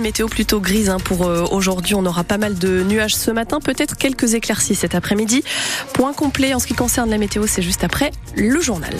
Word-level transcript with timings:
météo 0.00 0.26
plutôt 0.26 0.60
grise 0.60 0.90
hein, 0.90 0.98
pour 0.98 1.26
euh, 1.26 1.44
aujourd'hui. 1.50 1.94
On 1.94 2.04
aura 2.06 2.24
pas 2.24 2.38
mal 2.38 2.58
de 2.58 2.82
nuages 2.82 3.14
ce 3.14 3.30
matin, 3.30 3.60
peut-être 3.60 3.96
quelques 3.96 4.34
éclaircies 4.34 4.74
cet 4.74 4.94
après-midi. 4.94 5.42
Point 5.92 6.12
complet 6.12 6.54
en 6.54 6.58
ce 6.58 6.66
qui 6.66 6.74
concerne 6.74 7.10
la 7.10 7.18
météo, 7.18 7.46
c'est 7.46 7.62
juste 7.62 7.84
après 7.84 8.10
le 8.36 8.60
journal. 8.60 8.94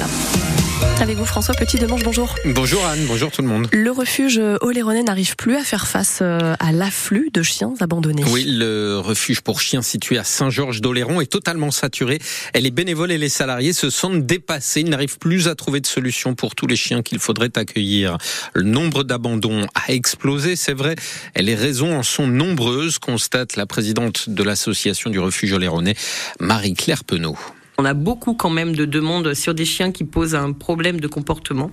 Avec 1.01 1.17
vous 1.17 1.25
François 1.25 1.55
Petit 1.55 1.79
Demange, 1.79 2.03
bonjour. 2.03 2.35
Bonjour 2.45 2.85
Anne, 2.85 3.01
bonjour 3.07 3.31
tout 3.31 3.41
le 3.43 3.49
monde. 3.49 3.69
Le 3.73 3.91
refuge 3.91 4.41
Oléronais 4.61 5.03
n'arrive 5.03 5.35
plus 5.37 5.57
à 5.57 5.63
faire 5.63 5.87
face 5.87 6.19
euh, 6.21 6.55
à 6.61 6.73
l'afflux 6.73 7.31
de 7.33 7.43
chiens 7.43 7.73
abandonnés. 7.81 8.23
Oui, 8.29 8.45
le 8.47 8.99
refuge 8.99 9.41
pour 9.41 9.61
chiens 9.61 9.83
situé 9.83 10.19
à 10.19 10.25
Saint-Georges 10.25 10.81
d'Oléron 10.81 11.21
est 11.21 11.31
totalement 11.31 11.71
saturé. 11.71 12.19
Et 12.55 12.61
les 12.61 12.71
bénévoles 12.71 13.13
et 13.13 13.19
les 13.19 13.29
salariés 13.29 13.73
se 13.73 13.91
sentent 13.91 14.27
dépassés. 14.27 14.81
Ils 14.81 14.91
n'arrivent 14.91 15.19
plus 15.19 15.49
à 15.49 15.55
trouver 15.55 15.81
de 15.81 15.87
solution 15.87 16.35
pour 16.35 16.55
tous 16.55 16.67
les 16.67 16.77
chiens 16.77 17.03
qu'il 17.03 17.19
faudrait 17.19 17.57
accueillir. 17.57 18.19
Le 18.53 18.65
nombre 18.65 19.03
d'abandons 19.03 19.67
a 19.75 19.93
explosé, 19.93 20.55
c'est 20.55 20.75
vrai. 20.75 20.97
Et 21.35 21.43
les 21.43 21.55
raisons 21.55 21.97
en 21.97 22.03
sont 22.03 22.27
nombreuses, 22.27 22.99
constate 22.99 23.57
la 23.57 23.67
présidente 23.67 24.29
de 24.29 24.43
l'association 24.43 25.11
du 25.11 25.19
refuge 25.19 25.53
Oléronais, 25.53 25.95
Marie-Claire 26.41 27.05
Penaud. 27.05 27.39
On 27.81 27.87
a 27.87 27.95
beaucoup 27.95 28.35
quand 28.35 28.51
même 28.51 28.77
de 28.77 28.85
demandes 28.85 29.33
sur 29.33 29.55
des 29.55 29.65
chiens 29.65 29.91
qui 29.91 30.05
posent 30.05 30.35
un 30.35 30.53
problème 30.53 31.01
de 31.01 31.07
comportement. 31.09 31.71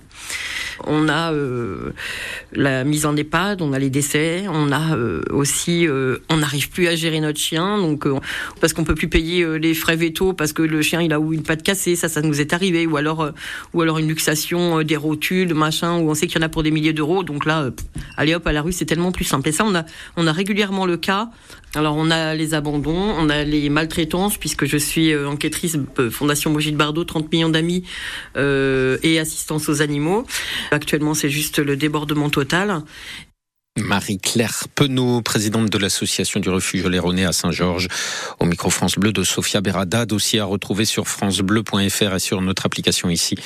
On 0.86 1.08
a 1.08 1.32
euh, 1.32 1.92
la 2.52 2.84
mise 2.84 3.06
en 3.06 3.16
EHPAD, 3.16 3.62
on 3.62 3.72
a 3.72 3.78
les 3.78 3.90
décès, 3.90 4.44
on 4.48 4.70
a 4.70 4.96
euh, 4.96 5.22
aussi, 5.30 5.86
euh, 5.86 6.18
on 6.28 6.38
n'arrive 6.38 6.70
plus 6.70 6.88
à 6.88 6.94
gérer 6.94 7.20
notre 7.20 7.38
chien, 7.38 7.78
donc 7.78 8.06
parce 8.60 8.72
qu'on 8.72 8.84
peut 8.84 8.94
plus 8.94 9.08
payer 9.08 9.58
les 9.58 9.74
frais 9.74 9.96
vétos 9.96 10.32
parce 10.32 10.52
que 10.52 10.62
le 10.62 10.82
chien 10.82 11.02
il 11.02 11.12
a 11.12 11.20
ou 11.20 11.32
une 11.32 11.42
patte 11.42 11.62
cassée, 11.62 11.96
ça 11.96 12.08
ça 12.08 12.22
nous 12.22 12.40
est 12.40 12.52
arrivé, 12.52 12.86
ou 12.86 12.96
alors 12.96 13.30
ou 13.74 13.82
alors 13.82 13.98
une 13.98 14.08
luxation, 14.08 14.82
des 14.82 14.96
rotules, 14.96 15.54
machin, 15.54 15.98
où 15.98 16.10
on 16.10 16.14
sait 16.14 16.26
qu'il 16.26 16.40
y 16.40 16.42
en 16.42 16.46
a 16.46 16.48
pour 16.48 16.62
des 16.62 16.70
milliers 16.70 16.92
d'euros, 16.92 17.22
donc 17.22 17.44
là, 17.44 17.70
allez 18.16 18.34
hop 18.34 18.46
à 18.46 18.52
la 18.52 18.62
rue, 18.62 18.72
c'est 18.72 18.86
tellement 18.86 19.12
plus 19.12 19.24
simple. 19.24 19.48
Et 19.48 19.52
ça 19.52 19.64
on 19.64 19.74
a 19.74 19.84
on 20.16 20.26
a 20.26 20.32
régulièrement 20.32 20.86
le 20.86 20.96
cas. 20.96 21.30
Alors 21.74 21.96
on 21.96 22.10
a 22.10 22.34
les 22.34 22.54
abandons, 22.54 23.14
on 23.18 23.28
a 23.28 23.44
les 23.44 23.68
maltraitances 23.68 24.38
puisque 24.38 24.64
je 24.64 24.78
suis 24.78 25.14
enquêtrice 25.14 25.76
Fondation 26.10 26.50
Brigitte 26.50 26.76
Bardot, 26.76 27.04
30 27.04 27.30
millions 27.30 27.50
d'amis 27.50 27.84
et 28.36 29.18
assistance 29.18 29.68
aux 29.68 29.82
animaux. 29.82 30.24
Actuellement, 30.70 31.14
c'est 31.14 31.30
juste 31.30 31.58
le 31.58 31.76
débordement 31.76 32.30
total. 32.30 32.82
Marie-Claire 33.78 34.64
Penaud, 34.74 35.22
présidente 35.22 35.70
de 35.70 35.78
l'association 35.78 36.40
du 36.40 36.50
refuge 36.50 36.84
Léroné 36.86 37.24
à 37.24 37.32
Saint-Georges, 37.32 37.88
au 38.40 38.44
micro 38.44 38.70
France 38.70 38.96
Bleu 38.96 39.12
de 39.12 39.22
Sophia 39.22 39.60
Berada, 39.60 40.06
dossier 40.06 40.40
à 40.40 40.44
retrouver 40.44 40.84
sur 40.84 41.08
francebleu.fr 41.08 42.14
et 42.14 42.18
sur 42.18 42.40
notre 42.40 42.66
application 42.66 43.08
ici. 43.08 43.36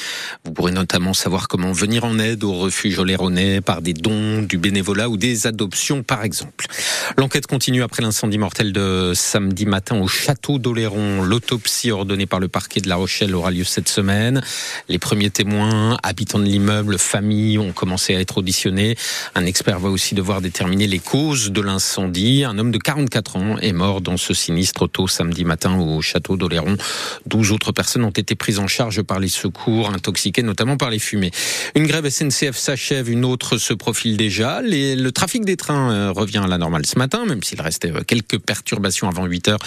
Vous 0.45 0.53
pourrez 0.53 0.73
notamment 0.73 1.15
savoir 1.15 1.49
comment 1.49 1.73
venir 1.73 2.05
en 2.05 2.19
aide 2.19 2.45
au 2.45 2.53
refuge 2.53 3.01
Léronais 3.01 3.61
par 3.61 3.83
des 3.83 3.93
dons, 3.93 4.43
du 4.43 4.59
bénévolat 4.59 5.09
ou 5.09 5.17
des 5.17 5.47
adoptions 5.47 6.03
par 6.03 6.25
exemple. 6.25 6.67
L'enquête 7.17 7.47
continue 7.47 7.83
après 7.83 8.03
l'incendie 8.03 8.39
mortel 8.39 8.73
de 8.73 9.13
samedi 9.15 9.67
matin 9.67 10.01
au 10.01 10.09
château 10.09 10.59
d'Oléron. 10.59 11.23
L'autopsie 11.23 11.91
ordonnée 11.91 12.27
par 12.27 12.41
le 12.41 12.49
parquet 12.49 12.81
de 12.81 12.89
La 12.89 12.97
Rochelle 12.97 13.35
aura 13.35 13.51
lieu 13.51 13.65
cette 13.65 13.89
semaine. 13.89 14.43
Les 14.89 14.99
premiers 14.99 15.31
témoins, 15.31 15.99
habitants 16.03 16.39
de 16.39 16.45
l'immeuble, 16.45 16.99
familles 16.99 17.59
ont 17.59 17.73
commencé 17.73 18.15
à 18.15 18.21
être 18.21 18.39
auditionnés. 18.39 18.97
Un 19.35 19.45
expert 19.47 19.79
va 19.79 19.89
aussi 19.91 20.15
devoir 20.23 20.41
déterminer 20.41 20.87
les 20.87 21.01
causes 21.01 21.51
de 21.51 21.61
l'incendie. 21.61 22.45
Un 22.45 22.57
homme 22.57 22.71
de 22.71 22.79
44 22.79 23.35
ans 23.35 23.59
est 23.59 23.73
mort 23.73 24.01
dans 24.01 24.17
ce 24.17 24.33
sinistre 24.35 24.87
tôt 24.87 25.09
samedi 25.09 25.45
matin 25.45 25.77
au 25.77 26.01
château 26.01 26.37
d'Oléron. 26.37 26.77
12 27.27 27.51
autres 27.51 27.73
personnes 27.73 28.05
ont 28.05 28.11
été 28.11 28.37
prises 28.37 28.61
en 28.61 28.69
charge 28.69 29.03
par 29.03 29.19
les 29.19 29.27
secours, 29.27 29.91
intoxiquées 29.91 30.45
notamment 30.45 30.77
par 30.77 30.91
les 30.91 31.01
fumées. 31.01 31.33
Une 31.75 31.89
grève 31.89 32.09
SNCF 32.09 32.57
s'achève, 32.57 33.11
une 33.11 33.25
autre 33.25 33.59
se 33.59 33.75
profile 33.75 34.17
déjà. 34.17 34.61
le 34.63 35.11
trafic 35.11 35.45
des 35.45 35.57
trains 35.57 35.91
euh, 35.91 36.13
revient 36.13 36.43
à 36.45 36.47
la 36.47 36.57
normale 36.57 36.87
ce 36.87 37.01
matin, 37.01 37.25
même 37.27 37.43
s'il 37.43 37.61
restait 37.61 37.91
euh, 37.91 38.03
quelques 38.07 38.39
perturbations 38.39 39.09
avant 39.09 39.27
8 39.27 39.49
heures. 39.49 39.59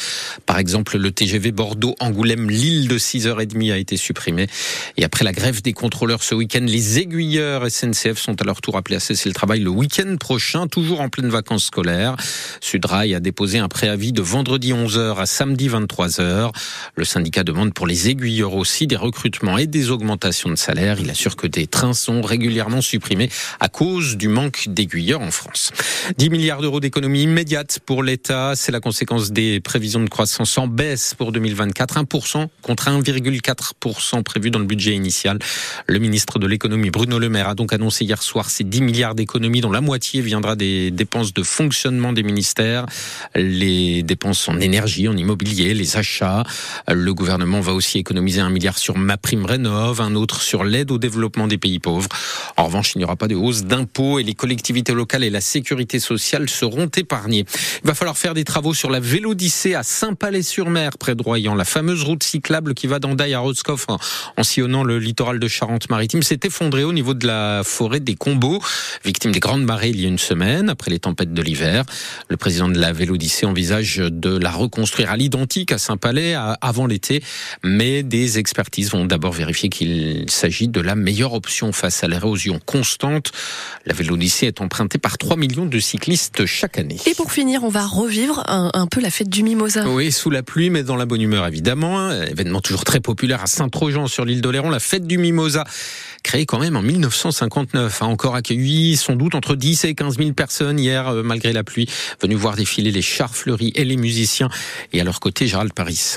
Par 0.46 0.58
exemple, 0.58 0.98
le 0.98 1.12
TGV 1.12 1.52
Bordeaux-Angoulême-Lille 1.52 2.88
de 2.88 2.98
6h30 2.98 3.74
a 3.74 3.78
été 3.78 3.98
supprimé. 3.98 4.48
Et 4.96 5.04
après 5.04 5.26
la 5.26 5.34
grève 5.34 5.62
des 5.62 5.74
contrôleurs 5.74 6.24
ce 6.24 6.34
week-end, 6.34 6.64
les 6.66 7.00
aiguilleurs 7.00 7.70
SNCF 7.70 8.18
sont 8.18 8.42
à 8.42 8.46
leur 8.46 8.62
tour 8.62 8.78
appelés 8.78 8.96
à 8.96 9.02
cesser 9.02 9.28
le 9.28 9.36
travail 9.36 9.60
le 9.60 9.70
week-end 9.70 10.16
prochain 10.18 10.45
toujours 10.72 11.02
en 11.02 11.10
pleine 11.10 11.30
vacances 11.30 11.66
scolaires. 11.66 12.16
Sudrail 12.62 13.16
a 13.16 13.20
déposé 13.20 13.58
un 13.58 13.68
préavis 13.68 14.14
de 14.14 14.22
vendredi 14.22 14.74
11h 14.74 15.18
à 15.18 15.26
samedi 15.26 15.68
23h. 15.68 16.52
Le 16.96 17.04
syndicat 17.04 17.44
demande 17.44 17.74
pour 17.74 17.88
les 17.88 18.10
aiguilleurs 18.10 18.54
aussi 18.54 18.86
des 18.88 18.96
recrutements 18.96 19.58
et 19.58 19.68
des 19.68 19.90
augmentations 19.90 20.50
de 20.50 20.56
salaire. 20.56 21.00
Il 21.00 21.10
assure 21.10 21.36
que 21.36 21.48
des 21.48 21.68
trains 21.68 21.94
sont 21.94 22.22
régulièrement 22.22 22.82
supprimés 22.82 23.30
à 23.60 23.70
cause 23.70 24.18
du 24.18 24.28
manque 24.28 24.66
d'aiguilleurs 24.68 25.22
en 25.22 25.32
France. 25.32 25.72
10 26.18 26.30
milliards 26.30 26.62
d'euros 26.62 26.80
d'économie 26.80 27.24
immédiate 27.24 27.80
pour 27.86 28.04
l'État, 28.04 28.54
c'est 28.56 28.72
la 28.72 28.80
conséquence 28.80 29.32
des 29.32 29.60
prévisions 29.60 30.02
de 30.02 30.10
croissance 30.10 30.58
en 30.58 30.68
baisse 30.68 31.16
pour 31.16 31.32
2024, 31.32 32.04
1% 32.04 32.48
contre 32.62 32.90
1,4% 32.90 34.24
prévu 34.24 34.52
dans 34.52 34.60
le 34.60 34.66
budget 34.66 34.94
initial. 34.94 35.40
Le 35.88 36.00
ministre 36.00 36.40
de 36.40 36.48
l'économie 36.48 36.92
Bruno 36.92 37.18
Le 37.18 37.30
Maire 37.30 37.50
a 37.50 37.56
donc 37.56 37.74
annoncé 37.74 38.06
hier 38.06 38.22
soir 38.22 38.50
ces 38.50 38.64
10 38.64 38.82
milliards 38.82 39.16
d'économies 39.16 39.62
dont 39.62 39.72
la 39.72 39.82
moitié 39.82 40.22
viendra 40.26 40.56
des 40.56 40.92
dépenses 40.92 41.34
de 41.34 41.44
fonctionnement 41.44 42.14
des 42.14 42.24
ministères, 42.24 42.86
les 43.36 44.04
dépenses 44.04 44.48
en 44.50 44.60
énergie, 44.60 45.08
en 45.08 45.16
immobilier, 45.16 45.74
les 45.74 45.98
achats. 45.98 46.44
Le 46.92 47.14
gouvernement 47.14 47.62
va 47.62 47.74
aussi 47.74 48.00
économiser 48.00 48.42
un 48.42 48.50
milliard 48.50 48.78
sur 48.78 48.98
ma 48.98 49.18
prime 49.18 49.46
rénov, 49.46 50.02
un 50.02 50.16
autre 50.16 50.42
sur 50.42 50.64
l'aide 50.64 50.92
au 50.92 50.98
développement 50.98 51.48
des 51.48 51.58
pays 51.58 51.80
pauvres. 51.80 52.10
En 52.58 52.66
revanche, 52.66 52.94
il 52.96 53.00
n'y 53.00 53.04
aura 53.04 53.16
pas 53.16 53.28
de 53.28 53.36
hausse 53.36 53.64
d'impôts 53.64 54.20
et 54.20 54.24
les 54.24 54.34
collectivités 54.34 54.94
locales 54.94 55.24
et 55.24 55.30
la 55.30 55.42
sécurité 55.42 56.00
sociale 56.00 56.50
seront 56.50 56.88
épargnées. 56.88 57.46
Il 57.84 57.88
va 57.88 57.96
falloir 57.96 58.18
faire 58.18 58.34
des 58.34 58.44
travaux 58.44 58.74
sur 58.74 58.90
la 58.90 59.00
Vélodyssée 59.00 59.76
à 59.76 59.84
Saint-Palais-sur-Mer, 59.84 60.98
près 60.98 61.16
de 61.16 61.22
Royan. 61.22 61.56
La 61.56 61.66
fameuse 61.66 62.04
route 62.04 62.24
cyclable 62.24 62.74
qui 62.74 62.88
va 62.88 63.00
d'Andaille 63.00 63.34
à 63.34 63.40
Roscoff 63.40 63.88
en 63.90 64.44
sillonnant 64.44 64.84
le 64.84 65.00
littoral 65.00 65.40
de 65.40 65.48
Charente-Maritime 65.48 66.24
s'est 66.24 66.40
effondrée 66.44 66.84
au 66.84 66.94
niveau 66.94 67.14
de 67.14 67.28
la 67.28 67.62
forêt 67.64 68.00
des 68.00 68.16
Combos, 68.16 68.62
victime 69.04 69.32
des 69.32 69.40
grandes 69.40 69.64
marées 69.64 69.86
il 69.90 70.02
semaine 70.18 70.70
après 70.70 70.92
les 70.92 71.00
tempêtes 71.00 71.34
de 71.34 71.42
l'hiver. 71.42 71.84
Le 72.30 72.38
président 72.38 72.68
de 72.68 72.78
la 72.78 72.94
Vélodyssée 72.94 73.46
envisage 73.46 73.98
de 73.98 74.38
la 74.38 74.52
reconstruire 74.52 75.12
à 75.12 75.18
l'identique 75.18 75.72
à 75.72 75.78
Saint-Palais 75.78 76.36
avant 76.62 76.88
l'été, 76.88 77.24
mais 77.64 78.04
des 78.04 78.40
expertises 78.40 78.92
vont 78.92 79.06
d'abord 79.06 79.34
vérifier 79.34 79.70
qu'il 79.70 80.26
s'agit 80.30 80.68
de 80.68 80.82
la 80.82 80.96
meilleure 80.96 81.34
option 81.34 81.72
face 81.72 82.04
à 82.04 82.08
l'érosion 82.08 82.60
constante. 82.66 83.32
La 83.86 83.94
Vélodyssée 83.94 84.48
est 84.48 84.62
empruntée 84.62 84.98
par 84.98 85.18
3 85.18 85.38
millions 85.38 85.66
de 85.66 85.80
cyclistes 85.80 86.46
chaque 86.46 86.78
année. 86.78 86.98
Et 87.06 87.14
pour 87.14 87.32
finir, 87.32 87.64
on 87.64 87.70
va 87.70 87.86
revivre 87.86 88.44
un, 88.48 88.88
peu 88.88 89.02
la 89.02 89.10
fête 89.10 89.30
du 89.30 89.44
Mimosa. 89.44 89.88
Oui, 89.88 90.12
sous 90.12 90.30
la 90.30 90.44
pluie, 90.44 90.70
mais 90.70 90.84
dans 90.84 90.96
la 90.96 91.06
bonne 91.06 91.22
humeur 91.22 91.46
évidemment. 91.48 92.12
Événement 92.12 92.62
toujours 92.62 92.84
très 92.84 93.00
populaire 93.00 93.42
à 93.42 93.48
Saint-Trojan 93.48 94.08
sur 94.08 94.26
l'île 94.26 94.42
d'Oléron, 94.42 94.70
la 94.70 94.80
fête 94.80 95.08
du 95.08 95.18
Mimosa, 95.18 95.64
créée 96.26 96.48
quand 96.48 96.60
même 96.60 96.76
en 96.76 96.82
1959, 96.82 98.02
a 98.02 98.06
encore 98.06 98.36
accueilli 98.36 98.98
sans 98.98 99.16
doute 99.16 99.36
entre 99.36 99.56
10 99.56 99.86
et 99.86 99.94
15 99.94 100.18
000 100.18 100.34
personnes 100.34 100.80
hier, 100.80 101.08
euh, 101.08 101.22
malgré 101.22 101.54
la 101.54 101.64
pluie, 101.64 101.88
venues 102.20 102.36
voir 102.36 102.56
défiler 102.56 102.90
les 102.90 103.04
chars 103.04 103.36
fleuris 103.36 103.72
et 103.76 103.86
les 103.86 103.96
musiciens. 103.96 104.50
Et 104.92 105.00
à 105.00 105.04
leur 105.04 105.20
côté, 105.20 105.46
Gérald 105.46 105.72
Paris. 105.72 106.16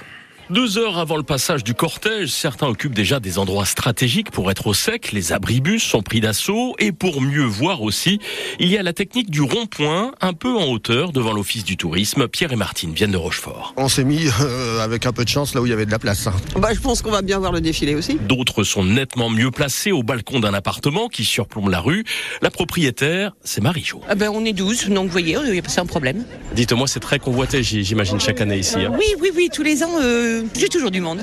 Deux 0.50 0.78
heures 0.78 0.97
avant 0.97 1.19
le 1.19 1.22
passage 1.22 1.62
du 1.62 1.75
cortège, 1.75 2.31
certains 2.31 2.69
occupent 2.69 2.94
déjà 2.94 3.20
des 3.20 3.38
endroits 3.38 3.66
stratégiques 3.66 4.31
pour 4.31 4.50
être 4.50 4.66
au 4.66 4.72
sec. 4.72 5.12
Les 5.12 5.34
abribus 5.34 5.82
sont 5.82 6.00
pris 6.00 6.20
d'assaut 6.20 6.75
et 6.78 6.91
pour 6.91 7.20
mieux 7.20 7.44
voir 7.44 7.82
aussi, 7.82 8.19
il 8.58 8.69
y 8.69 8.78
a 8.78 8.82
la 8.82 8.94
technique 8.94 9.31
du 9.31 9.42
rond-point, 9.42 10.12
un 10.22 10.32
peu 10.32 10.56
en 10.56 10.64
hauteur 10.64 11.12
devant 11.12 11.34
l'office 11.34 11.64
du 11.64 11.76
tourisme. 11.76 12.28
Pierre 12.28 12.50
et 12.54 12.56
Martine 12.56 12.94
viennent 12.94 13.10
de 13.10 13.19
Rochefort. 13.19 13.75
On 13.76 13.91
s'est 13.91 14.04
mis 14.04 14.26
euh, 14.41 14.81
avec 14.81 15.04
un 15.04 15.12
peu 15.12 15.22
de 15.22 15.28
chance 15.28 15.54
là 15.54 15.60
où 15.60 15.66
il 15.66 15.69
y 15.69 15.72
avait 15.75 15.84
de 15.84 15.91
la 15.91 15.98
place. 15.98 16.26
Hein. 16.26 16.32
Bah, 16.56 16.70
je 16.72 16.81
pense 16.81 17.03
qu'on 17.03 17.10
va 17.10 17.20
bien 17.20 17.38
voir 17.38 17.53
le 17.53 17.60
défilé 17.60 17.94
aussi. 17.94 18.14
D'autres 18.14 18.64
sont 18.64 18.84
nettement 18.84 19.28
mieux 19.28 19.50
placés 19.50 19.92
au 19.92 20.03
balcon 20.03 20.41
d'un 20.41 20.54
appartement 20.54 21.08
qui 21.08 21.26
surplombe 21.26 21.69
la 21.69 21.81
rue. 21.81 22.04
La 22.41 22.50
propriétaire, 22.50 23.32
c'est 23.44 23.60
Marie-Jo. 23.60 24.00
Ah 24.08 24.14
ben, 24.14 24.31
on 24.32 24.47
est 24.47 24.54
12, 24.54 24.88
donc 24.88 25.08
vous 25.08 25.12
voyez, 25.12 25.37
il 25.44 25.53
n'y 25.53 25.58
a 25.58 25.62
pas 25.62 25.78
un 25.78 25.84
problème. 25.84 26.25
Dites-moi, 26.55 26.87
c'est 26.88 27.00
très 27.00 27.19
convoité, 27.19 27.62
j'imagine, 27.62 28.19
chaque 28.19 28.40
année 28.40 28.56
ici. 28.56 28.76
Hein. 28.78 28.93
Oui, 28.99 29.14
oui, 29.20 29.31
oui, 29.37 29.50
tous 29.52 29.62
les 29.62 29.82
ans. 29.82 29.90
Euh, 30.00 30.38
j'ai 30.58 30.69
toujours 30.69 30.90
du 30.90 31.00
monde. 31.00 31.23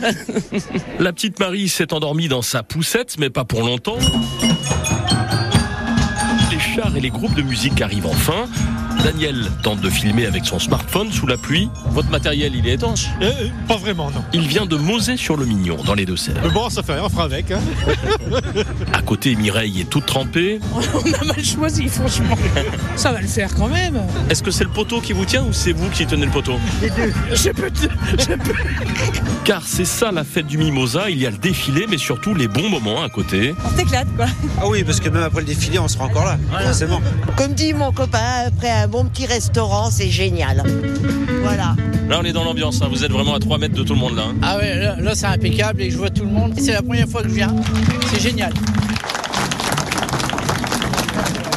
La 0.99 1.13
petite 1.13 1.39
Marie 1.39 1.69
s'est 1.69 1.93
endormie 1.93 2.27
dans 2.27 2.41
sa 2.41 2.63
poussette, 2.63 3.17
mais 3.19 3.29
pas 3.29 3.45
pour 3.45 3.61
longtemps. 3.61 3.97
Les 6.51 6.59
chars 6.59 6.95
et 6.95 7.01
les 7.01 7.09
groupes 7.09 7.35
de 7.35 7.41
musique 7.41 7.81
arrivent 7.81 8.07
enfin. 8.07 8.47
Daniel 9.09 9.51
tente 9.61 9.81
de 9.81 9.89
filmer 9.91 10.25
avec 10.25 10.45
son 10.45 10.57
smartphone 10.57 11.11
sous 11.11 11.27
la 11.27 11.37
pluie. 11.37 11.69
Votre 11.91 12.09
matériel, 12.09 12.55
il 12.55 12.67
est 12.67 12.73
étanche? 12.73 13.05
Euh, 13.21 13.49
pas 13.67 13.77
vraiment, 13.77 14.09
non. 14.09 14.23
Il 14.33 14.47
vient 14.47 14.65
de 14.65 14.75
Mosée-sur-le-Mignon, 14.77 15.77
dans 15.85 15.93
les 15.93 16.07
Deux-Sèvres. 16.07 16.39
Mais 16.43 16.49
bon, 16.49 16.71
ça 16.71 16.81
fait 16.81 16.93
rien, 16.93 17.03
on 17.05 17.09
fera 17.09 17.25
avec. 17.25 17.51
Hein. 17.51 17.59
À 18.93 19.03
côté, 19.03 19.35
Mireille 19.35 19.81
est 19.81 19.89
toute 19.89 20.07
trempée. 20.07 20.59
On 20.73 21.13
a 21.13 21.23
mal 21.25 21.43
choisi, 21.45 21.87
franchement. 21.87 22.35
Ça 22.95 23.11
va 23.11 23.21
le 23.21 23.27
faire 23.27 23.53
quand 23.53 23.67
même. 23.67 24.01
Est-ce 24.29 24.41
que 24.41 24.49
c'est 24.49 24.63
le 24.63 24.69
poteau 24.71 25.01
qui 25.01 25.13
vous 25.13 25.25
tient 25.25 25.43
ou 25.43 25.53
c'est 25.53 25.73
vous 25.73 25.89
qui 25.89 26.07
tenez 26.07 26.25
le 26.25 26.31
poteau? 26.31 26.55
Je 26.81 27.49
peux 27.51 27.69
te- 27.69 27.87
je 28.19 28.27
peux- 28.35 28.53
Car 29.43 29.61
c'est 29.67 29.85
ça 29.85 30.11
la 30.11 30.23
fête 30.23 30.47
du 30.47 30.57
Mimosa, 30.57 31.09
il 31.11 31.19
y 31.19 31.27
a 31.27 31.29
le 31.29 31.37
défilé 31.37 31.85
mais 31.89 31.97
surtout 31.99 32.33
les 32.33 32.47
bons 32.47 32.69
moments 32.69 33.03
à 33.03 33.09
côté. 33.09 33.53
On 33.65 33.77
s'éclate, 33.77 34.07
quoi. 34.15 34.25
Ah 34.59 34.67
oui, 34.67 34.83
parce 34.83 34.99
que 34.99 35.09
même 35.09 35.21
après 35.23 35.41
le 35.41 35.47
défilé, 35.47 35.77
on 35.77 35.87
sera 35.87 36.05
encore 36.05 36.25
là. 36.25 36.37
Forcément. 36.63 37.01
Comme 37.35 37.53
dit 37.53 37.73
mon 37.73 37.91
copain, 37.91 38.45
après 38.47 38.71
un 38.71 38.87
bon 38.95 39.03
petit 39.09 39.25
restaurant, 39.25 39.91
c'est 39.91 40.07
génial. 40.09 40.63
Voilà. 41.41 41.75
Là 42.07 42.19
on 42.21 42.23
est 42.23 42.31
dans 42.31 42.45
l'ambiance, 42.45 42.81
hein. 42.81 42.87
vous 42.89 43.03
êtes 43.03 43.11
vraiment 43.11 43.35
à 43.35 43.39
3 43.39 43.57
mètres 43.57 43.75
de 43.75 43.83
tout 43.83 43.93
le 43.93 43.99
monde 43.99 44.15
là. 44.15 44.23
hein. 44.29 44.35
Ah 44.41 44.57
ouais, 44.57 44.73
là, 44.79 44.95
là, 45.01 45.13
c'est 45.15 45.25
impeccable 45.25 45.81
et 45.81 45.89
je 45.91 45.97
vois 45.97 46.09
tout 46.09 46.23
le 46.23 46.29
monde. 46.29 46.53
C'est 46.57 46.71
la 46.71 46.81
première 46.81 47.09
fois 47.09 47.21
que 47.21 47.27
je 47.27 47.33
viens. 47.33 47.53
C'est 48.09 48.21
génial. 48.21 48.53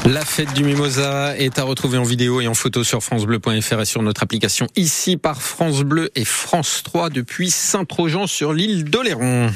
La 0.05 0.25
fête 0.25 0.53
du 0.55 0.65
Mimosa 0.65 1.37
est 1.37 1.61
à 1.61 1.63
retrouver 1.65 1.99
en 1.99 2.03
vidéo 2.03 2.41
et 2.41 2.49
en 2.49 2.55
photo 2.55 2.83
sur 2.83 3.03
francebleu.fr 3.05 3.81
et 3.81 3.85
sur 3.85 4.03
notre 4.03 4.23
application 4.25 4.67
ici 4.75 5.17
par 5.17 5.41
France 5.41 5.83
Bleu 5.83 6.11
et 6.17 6.25
France 6.25 6.81
3 6.83 7.11
depuis 7.11 7.51
Saint-Trojan 7.51 8.27
sur 8.27 8.53
l'île 8.53 8.85
d'Oléron. 8.85 9.47